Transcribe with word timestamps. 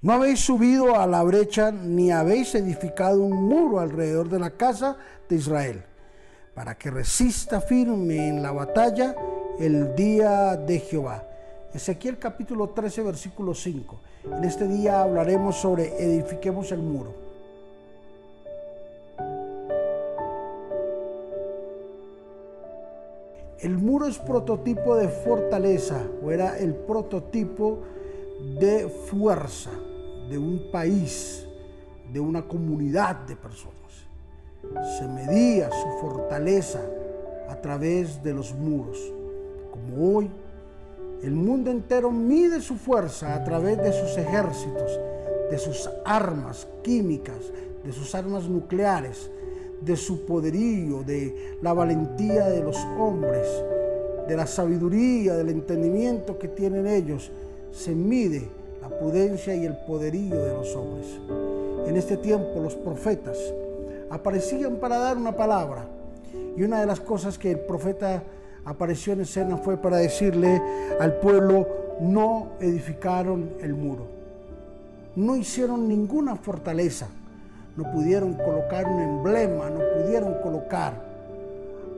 No 0.00 0.12
habéis 0.12 0.38
subido 0.38 0.94
a 0.94 1.08
la 1.08 1.24
brecha 1.24 1.72
ni 1.72 2.12
habéis 2.12 2.54
edificado 2.54 3.20
un 3.20 3.48
muro 3.48 3.80
alrededor 3.80 4.28
de 4.28 4.38
la 4.38 4.50
casa 4.50 4.96
de 5.28 5.34
Israel, 5.34 5.82
para 6.54 6.78
que 6.78 6.92
resista 6.92 7.60
firme 7.60 8.28
en 8.28 8.40
la 8.40 8.52
batalla 8.52 9.16
el 9.58 9.96
día 9.96 10.54
de 10.54 10.78
Jehová. 10.78 11.24
Ezequiel 11.74 12.16
capítulo 12.16 12.68
13, 12.68 13.02
versículo 13.02 13.54
5. 13.54 14.00
En 14.36 14.44
este 14.44 14.68
día 14.68 15.02
hablaremos 15.02 15.56
sobre 15.56 16.00
edifiquemos 16.00 16.70
el 16.70 16.78
muro. 16.78 17.14
El 23.58 23.76
muro 23.76 24.06
es 24.06 24.16
prototipo 24.20 24.94
de 24.94 25.08
fortaleza 25.08 26.00
o 26.22 26.30
era 26.30 26.56
el 26.56 26.76
prototipo 26.76 27.80
de 28.60 28.88
fuerza 28.88 29.72
de 30.28 30.38
un 30.38 30.70
país, 30.70 31.46
de 32.12 32.20
una 32.20 32.46
comunidad 32.46 33.16
de 33.26 33.36
personas. 33.36 33.76
Se 34.98 35.06
medía 35.06 35.70
su 35.70 36.00
fortaleza 36.00 36.80
a 37.48 37.56
través 37.60 38.22
de 38.22 38.34
los 38.34 38.54
muros. 38.54 38.98
Como 39.70 40.16
hoy, 40.16 40.30
el 41.22 41.32
mundo 41.32 41.70
entero 41.70 42.10
mide 42.10 42.60
su 42.60 42.76
fuerza 42.76 43.34
a 43.34 43.44
través 43.44 43.78
de 43.78 43.92
sus 43.92 44.16
ejércitos, 44.16 44.98
de 45.50 45.58
sus 45.58 45.88
armas 46.04 46.68
químicas, 46.82 47.38
de 47.84 47.92
sus 47.92 48.14
armas 48.14 48.48
nucleares, 48.48 49.30
de 49.80 49.96
su 49.96 50.26
poderío, 50.26 51.02
de 51.04 51.58
la 51.62 51.72
valentía 51.72 52.48
de 52.48 52.62
los 52.62 52.76
hombres, 52.98 53.46
de 54.26 54.36
la 54.36 54.46
sabiduría, 54.46 55.34
del 55.34 55.48
entendimiento 55.48 56.38
que 56.38 56.48
tienen 56.48 56.86
ellos, 56.86 57.30
se 57.72 57.94
mide 57.94 58.48
la 58.80 58.88
prudencia 58.88 59.54
y 59.54 59.64
el 59.64 59.76
poderío 59.76 60.42
de 60.42 60.52
los 60.54 60.74
hombres. 60.74 61.06
En 61.86 61.96
este 61.96 62.16
tiempo 62.16 62.60
los 62.60 62.74
profetas 62.74 63.38
aparecían 64.10 64.76
para 64.76 64.98
dar 64.98 65.16
una 65.16 65.32
palabra 65.32 65.84
y 66.56 66.62
una 66.62 66.80
de 66.80 66.86
las 66.86 67.00
cosas 67.00 67.38
que 67.38 67.52
el 67.52 67.60
profeta 67.60 68.22
apareció 68.64 69.12
en 69.12 69.22
escena 69.22 69.56
fue 69.56 69.76
para 69.76 69.96
decirle 69.98 70.60
al 71.00 71.18
pueblo, 71.20 71.66
no 72.00 72.52
edificaron 72.60 73.54
el 73.60 73.74
muro, 73.74 74.06
no 75.16 75.36
hicieron 75.36 75.88
ninguna 75.88 76.36
fortaleza, 76.36 77.08
no 77.76 77.90
pudieron 77.92 78.34
colocar 78.34 78.86
un 78.86 79.00
emblema, 79.00 79.70
no 79.70 79.80
pudieron 79.96 80.34
colocar 80.42 80.92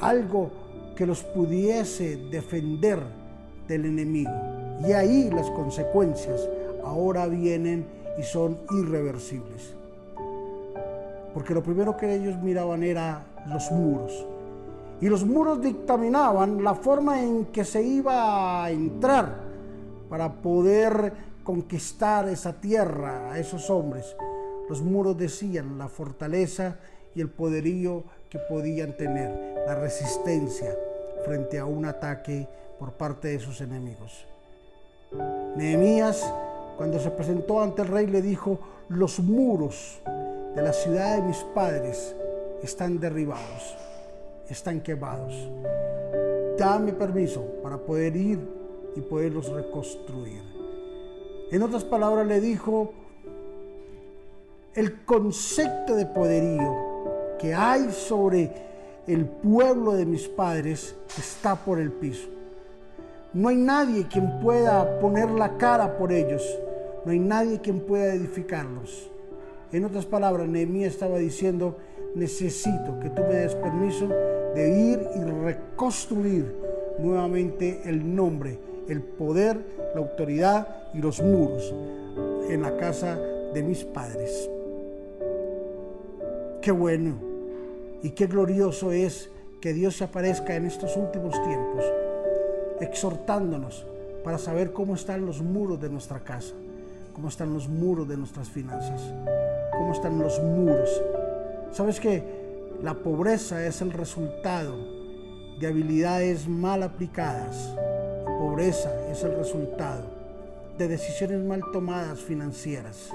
algo 0.00 0.50
que 0.96 1.06
los 1.06 1.22
pudiese 1.22 2.16
defender 2.30 3.00
del 3.66 3.86
enemigo. 3.86 4.30
Y 4.86 4.92
ahí 4.92 5.30
las 5.30 5.50
consecuencias 5.50 6.48
ahora 6.84 7.26
vienen 7.26 7.86
y 8.18 8.22
son 8.22 8.58
irreversibles. 8.70 9.74
Porque 11.34 11.54
lo 11.54 11.62
primero 11.62 11.96
que 11.96 12.14
ellos 12.14 12.36
miraban 12.42 12.82
era 12.82 13.24
los 13.48 13.70
muros. 13.70 14.26
Y 15.00 15.08
los 15.08 15.24
muros 15.24 15.60
dictaminaban 15.60 16.62
la 16.62 16.74
forma 16.74 17.20
en 17.22 17.46
que 17.46 17.64
se 17.64 17.82
iba 17.82 18.64
a 18.64 18.70
entrar 18.70 19.34
para 20.08 20.30
poder 20.30 21.12
conquistar 21.42 22.28
esa 22.28 22.52
tierra 22.52 23.32
a 23.32 23.38
esos 23.38 23.68
hombres. 23.70 24.14
Los 24.68 24.80
muros 24.82 25.18
decían 25.18 25.78
la 25.78 25.88
fortaleza 25.88 26.76
y 27.14 27.20
el 27.20 27.30
poderío 27.30 28.04
que 28.30 28.38
podían 28.38 28.96
tener, 28.96 29.56
la 29.66 29.74
resistencia 29.74 30.74
frente 31.24 31.58
a 31.58 31.66
un 31.66 31.84
ataque 31.84 32.48
por 32.78 32.92
parte 32.92 33.28
de 33.28 33.38
sus 33.38 33.60
enemigos. 33.60 34.24
Nehemías, 35.56 36.32
cuando 36.76 36.98
se 36.98 37.10
presentó 37.10 37.60
ante 37.60 37.82
el 37.82 37.88
rey, 37.88 38.06
le 38.06 38.22
dijo, 38.22 38.58
los 38.88 39.20
muros 39.20 40.00
de 40.54 40.62
la 40.62 40.72
ciudad 40.72 41.16
de 41.16 41.22
mis 41.22 41.38
padres 41.54 42.14
están 42.62 43.00
derribados, 43.00 43.76
están 44.48 44.80
quemados. 44.80 45.34
Dame 46.58 46.92
permiso 46.92 47.42
para 47.62 47.78
poder 47.78 48.16
ir 48.16 48.38
y 48.94 49.00
poderlos 49.00 49.48
reconstruir. 49.48 50.42
En 51.50 51.62
otras 51.62 51.84
palabras 51.84 52.26
le 52.26 52.40
dijo, 52.40 52.92
el 54.74 55.04
concepto 55.04 55.94
de 55.94 56.06
poderío 56.06 57.36
que 57.38 57.54
hay 57.54 57.90
sobre 57.90 58.50
el 59.06 59.26
pueblo 59.26 59.92
de 59.92 60.06
mis 60.06 60.28
padres 60.28 60.94
está 61.18 61.56
por 61.56 61.78
el 61.78 61.92
piso. 61.92 62.28
No 63.34 63.48
hay 63.48 63.56
nadie 63.56 64.06
quien 64.08 64.40
pueda 64.40 64.98
poner 65.00 65.30
la 65.30 65.56
cara 65.56 65.96
por 65.96 66.12
ellos. 66.12 66.42
No 67.04 67.12
hay 67.12 67.18
nadie 67.18 67.60
quien 67.60 67.80
pueda 67.80 68.14
edificarlos. 68.14 69.10
En 69.72 69.84
otras 69.84 70.04
palabras, 70.04 70.48
Nehemías 70.48 70.92
estaba 70.92 71.16
diciendo, 71.18 71.78
necesito 72.14 73.00
que 73.00 73.08
tú 73.08 73.22
me 73.22 73.34
des 73.36 73.54
permiso 73.54 74.06
de 74.54 74.78
ir 74.78 75.08
y 75.16 75.24
reconstruir 75.44 76.54
nuevamente 76.98 77.80
el 77.86 78.14
nombre, 78.14 78.58
el 78.88 79.00
poder, 79.02 79.58
la 79.94 80.00
autoridad 80.00 80.68
y 80.92 80.98
los 80.98 81.22
muros 81.22 81.74
en 82.50 82.60
la 82.60 82.76
casa 82.76 83.18
de 83.54 83.62
mis 83.62 83.84
padres. 83.84 84.50
Qué 86.60 86.70
bueno 86.70 87.14
y 88.02 88.10
qué 88.10 88.26
glorioso 88.26 88.92
es 88.92 89.30
que 89.60 89.72
Dios 89.72 89.96
se 89.96 90.04
aparezca 90.04 90.54
en 90.54 90.66
estos 90.66 90.96
últimos 90.96 91.32
tiempos, 91.42 91.84
exhortándonos 92.82 93.86
para 94.24 94.38
saber 94.38 94.72
cómo 94.72 94.94
están 94.94 95.24
los 95.24 95.40
muros 95.40 95.80
de 95.80 95.88
nuestra 95.88 96.20
casa, 96.20 96.54
cómo 97.14 97.28
están 97.28 97.52
los 97.52 97.68
muros 97.68 98.08
de 98.08 98.16
nuestras 98.16 98.48
finanzas, 98.48 99.00
cómo 99.72 99.92
están 99.92 100.18
los 100.18 100.40
muros. 100.42 101.02
¿Sabes 101.70 102.00
que 102.00 102.22
la 102.82 102.94
pobreza 102.94 103.64
es 103.66 103.80
el 103.80 103.92
resultado 103.92 104.76
de 105.58 105.66
habilidades 105.66 106.48
mal 106.48 106.82
aplicadas? 106.82 107.74
La 108.24 108.38
pobreza 108.38 108.92
es 109.10 109.22
el 109.22 109.36
resultado 109.36 110.04
de 110.76 110.88
decisiones 110.88 111.44
mal 111.44 111.62
tomadas 111.72 112.20
financieras. 112.20 113.10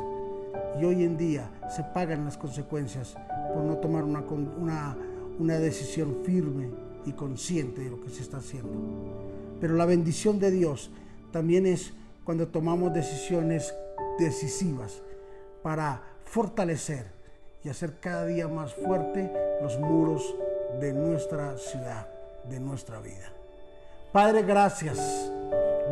Y 0.80 0.86
hoy 0.86 1.04
en 1.04 1.18
día 1.18 1.50
se 1.76 1.84
pagan 1.84 2.26
las 2.26 2.38
consecuencias 2.38 3.16
por 3.54 3.64
no 3.64 3.78
tomar 3.78 4.04
una, 4.04 4.20
una, 4.22 4.98
una 5.40 5.60
decisión 5.60 6.18
firme 6.24 6.70
y 7.06 7.14
consciente 7.14 7.82
de 7.82 7.90
lo 7.90 8.02
que 8.02 8.10
se 8.10 8.22
está 8.22 8.38
haciendo. 8.38 9.37
Pero 9.60 9.76
la 9.76 9.86
bendición 9.86 10.40
de 10.40 10.52
Dios 10.52 10.92
también 11.32 11.66
es 11.66 11.94
cuando 12.24 12.48
tomamos 12.48 12.94
decisiones 12.94 13.74
decisivas 14.20 15.02
para 15.64 16.02
fortalecer 16.26 17.06
y 17.64 17.70
hacer 17.70 18.00
cada 18.00 18.26
día 18.26 18.48
más 18.48 18.74
fuerte 18.74 19.32
los 19.62 19.80
muros 19.80 20.36
de 20.80 20.94
nuestra 20.94 21.58
ciudad, 21.58 22.08
de 22.50 22.60
nuestra 22.60 23.00
vida. 23.00 23.32
Padre, 24.12 24.44
gracias, 24.44 25.32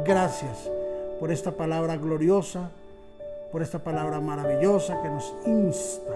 gracias 0.06 0.70
por 1.20 1.32
esta 1.32 1.52
palabra 1.52 1.98
gloriosa, 1.98 2.70
por 3.52 3.62
esta 3.62 3.80
palabra 3.80 4.20
maravillosa 4.20 5.02
que 5.02 5.10
nos 5.10 5.34
insta 5.46 6.14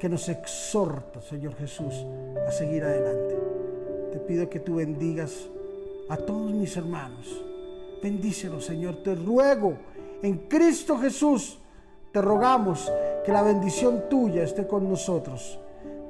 que 0.00 0.08
nos 0.08 0.28
exhorta, 0.30 1.20
Señor 1.20 1.54
Jesús, 1.56 1.94
a 2.48 2.50
seguir 2.50 2.82
adelante. 2.82 3.38
Te 4.12 4.18
pido 4.18 4.48
que 4.48 4.58
tú 4.58 4.76
bendigas 4.76 5.48
a 6.10 6.16
todos 6.16 6.52
mis 6.52 6.76
hermanos. 6.76 7.40
Bendícelos, 8.02 8.64
Señor. 8.64 8.96
Te 8.96 9.14
ruego 9.14 9.74
en 10.22 10.38
Cristo 10.48 10.98
Jesús. 10.98 11.58
Te 12.12 12.20
rogamos 12.20 12.92
que 13.24 13.32
la 13.32 13.42
bendición 13.42 14.08
tuya 14.10 14.42
esté 14.42 14.66
con 14.66 14.88
nosotros. 14.88 15.58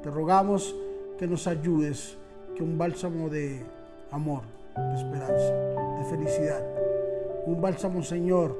Te 0.01 0.09
rogamos 0.09 0.75
que 1.19 1.27
nos 1.27 1.45
ayudes, 1.45 2.17
que 2.55 2.63
un 2.63 2.77
bálsamo 2.77 3.29
de 3.29 3.63
amor, 4.09 4.41
de 4.75 4.95
esperanza, 4.95 5.53
de 5.99 6.05
felicidad, 6.09 6.63
un 7.45 7.61
bálsamo, 7.61 8.01
Señor, 8.01 8.57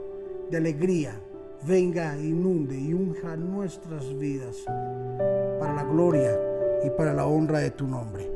de 0.52 0.58
alegría, 0.58 1.20
venga, 1.64 2.16
inunde 2.20 2.80
y 2.80 2.94
unja 2.94 3.36
nuestras 3.36 4.16
vidas 4.20 4.58
para 5.60 5.74
la 5.74 5.84
gloria 5.84 6.40
y 6.84 6.92
para 6.92 7.14
la 7.14 7.26
honra 7.26 7.60
de 7.60 7.72
tu 7.72 7.88
nombre. 7.88 8.30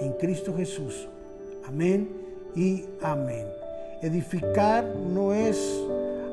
En 0.00 0.12
Cristo 0.12 0.54
Jesús. 0.56 1.08
Amén 1.66 2.22
y 2.54 2.84
amén. 3.02 3.46
Edificar 4.02 4.84
no 4.84 5.32
es 5.32 5.80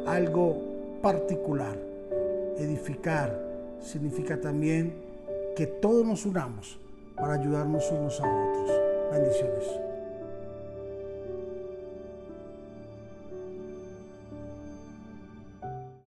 algo 0.07 0.57
particular. 1.01 1.77
Edificar 2.57 3.37
significa 3.81 4.39
también 4.39 4.93
que 5.55 5.67
todos 5.67 6.05
nos 6.05 6.25
unamos 6.25 6.79
para 7.15 7.33
ayudarnos 7.33 7.89
unos 7.91 8.19
a 8.19 8.23
otros. 8.23 8.71
Bendiciones. 9.11 9.88